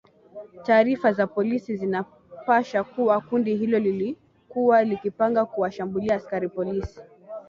[0.65, 6.99] taarifa za polisi zinapasha kuwa kundi hilo lilikuwa likipanga kuwashambulia askari polisi